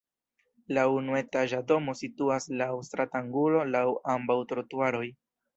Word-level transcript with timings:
La 0.77 0.85
unuetaĝa 0.93 1.59
domo 1.73 1.95
situas 2.01 2.49
laŭ 2.63 2.71
stratangulo 2.89 3.63
laŭ 3.77 3.87
ambaŭ 4.15 4.43
trotuaroj. 4.55 5.07